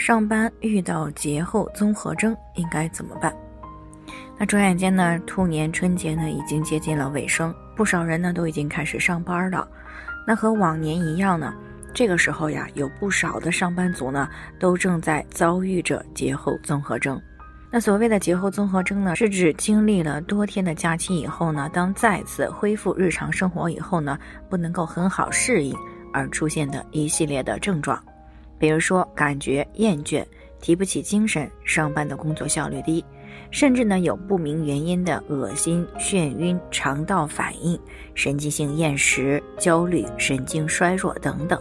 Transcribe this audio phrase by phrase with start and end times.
[0.00, 3.30] 上班遇到节后综合征应该怎么办？
[4.38, 9.68] 那转眼间呢，兔年春节呢已经接近了尾声，不少人呢都已经开始上班了。
[10.26, 11.52] 那和往年一样呢，
[11.92, 14.26] 这个时候呀，有不少的上班族呢
[14.58, 17.20] 都正在遭遇着节后综合征。
[17.70, 25.76] 那所谓的节后综合征呢，是指经历了多天的假期以后呢，当再次恢复日常生活以后呢，不能够很好适应
[26.10, 28.02] 而出现的一系列的症状，
[28.60, 30.24] 比如说感觉厌倦、
[30.60, 33.04] 提不起精神、上班的工作效率低。
[33.50, 37.78] 甚至呢，有不明原因的恶心、眩晕、肠道反应、
[38.14, 41.60] 神经性厌食、焦虑、神经衰弱等等，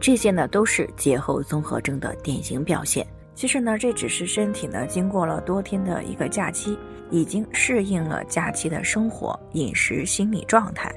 [0.00, 3.06] 这些呢都是节后综合症的典型表现。
[3.34, 6.78] 其实呢，这只是身体呢经过了多天的一个假期，
[7.10, 10.90] 已经适应了假期的生活、饮食、心理状态。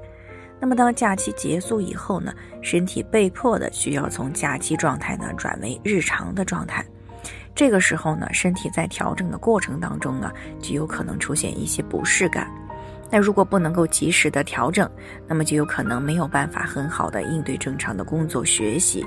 [0.60, 6.86] 那么当假期结束以后呢，身体被迫的需要从假期状态呢转为日常的状态。
[7.56, 12.50] 这个时候呢，身体在调整的过程当中呢，就有可能出现一些不适感。
[13.12, 14.88] 那如果不能够及时的调整，
[15.28, 19.04] 那么就有可能没有办法很好的应对正常的工作学习，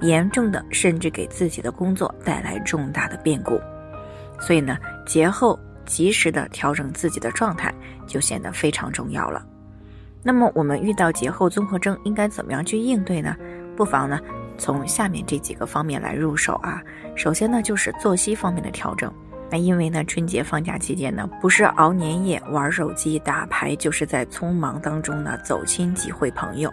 [0.00, 3.60] 严重的甚至给自己的工作带来重大的变故。
[4.40, 7.72] 所以呢，节后及时的调整自己的状态
[8.06, 9.46] 就显得非常重要了。
[10.26, 13.36] 那么我们遇到节后综合征应该怎么样去应对呢？
[13.76, 14.18] 不妨呢。
[14.58, 16.82] 从下面这几个方面来入手啊，
[17.14, 19.12] 首先呢就是作息方面的调整。
[19.48, 26.72] 那因为呢春节放假期间呢，不是熬年夜玩手机打牌，就是在匆忙当中呢走亲戚会朋友。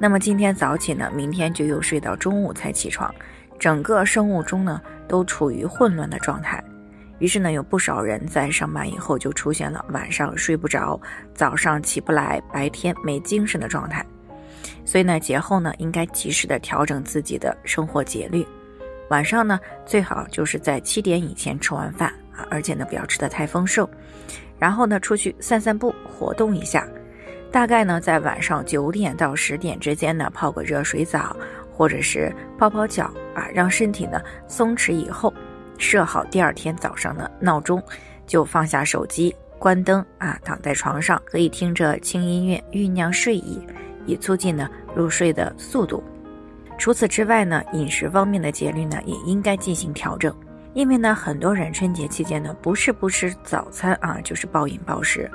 [0.00, 3.14] 那么今天早起呢，明天就又睡到中午才起床，
[3.60, 6.60] 整个生物钟呢都处于混乱的状态。
[7.22, 11.00] 于是呢，有不少人在上班以后就出现了晚上睡不着、
[11.32, 14.04] 早上起不来、白天没精神的状态。
[14.84, 18.44] 所以呢，节后呢，应该及时的调整自己的生活节律。
[19.08, 23.88] 晚上呢，最好就是在七点以前吃完饭啊，而且呢，不要吃的太丰盛。
[24.58, 26.84] 然后呢，出去散散步，活动一下。
[27.52, 31.36] 大概呢，在晚上九点到十点之间呢，泡个热水澡，
[31.70, 35.32] 或者是泡泡脚啊，让身体呢松弛以后，
[35.82, 37.82] 设好第二天早上的闹钟，
[38.26, 43.60] 就放下手机，关灯啊，躺在床上，可以听着轻音乐酝酿睡意。
[44.04, 46.02] 以促进呢入睡的速度。
[46.78, 50.34] 除此之外呢，饮食方面的节律呢也应该进行调整。
[50.74, 55.30] 因为呢，很多人春节期间呢不是不吃早餐啊，就是暴饮暴食。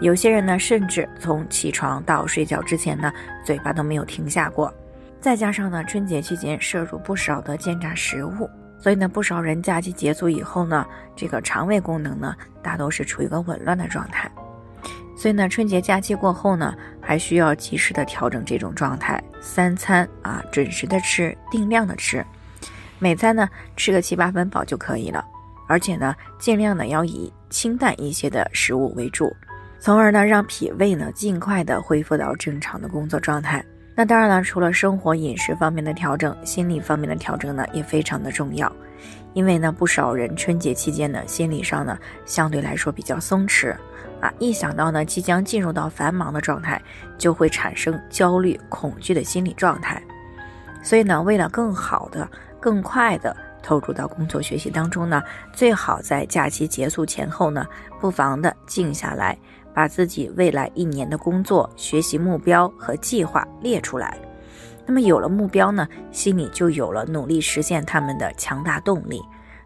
[0.00, 3.12] 有些人呢，甚至从起床到睡觉之前呢，
[3.44, 4.72] 嘴巴都没有停下过。
[5.20, 8.48] 再加上呢，春节期间摄入不少的煎炸食物，
[8.86, 10.86] 所以呢，不少人假期结束以后呢，
[11.16, 14.30] 这个肠胃功能呢，大都是处于一个紊乱的状态。
[15.16, 22.24] 所以呢，春节假期过后呢，还需要及时的调整这种状态，三餐啊准时的吃，定量的吃，
[23.00, 25.24] 每餐呢吃个七八分饱就可以了，
[25.66, 29.34] 而且呢，尽量呢要以清淡一些的食物为主，
[29.80, 33.64] 从而呢让脾胃呢尽快的恢复到正常的工作状态。
[33.98, 38.70] 那当然了，除了生活饮食方面的调整，心理方面的调整呢也非常的重要，
[39.32, 43.74] 因为呢不少人春节期间呢心理上呢相对来说比较松弛。
[44.20, 46.80] 啊，一想到呢即将进入到繁忙的状态，
[47.16, 50.02] 就会产生焦虑、恐惧的心理状态。
[50.82, 52.28] 所以呢，为了更好的、
[52.60, 55.22] 更快的投入到工作学习当中呢，
[55.54, 57.66] 最好在假期结束前后呢，
[57.98, 59.36] 不妨的静下来，
[59.76, 64.16] 把自己未来一年的工作、学习目标和计划列出来。
[64.86, 69.22] 那么有了目标呢，心里就有了努力实现他们的强大动力，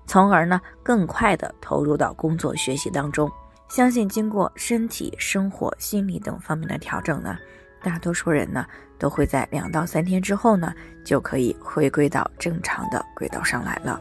[0.06, 3.30] 从而呢，更快的投入到工作学习当中。
[3.68, 7.38] 相信经过身体、生活、心理等方面的调整呢，
[7.80, 8.66] 大多数人呢
[8.98, 10.74] 都会在两到三天之后呢
[11.04, 14.00] 就可以回归到正常的轨道上来了。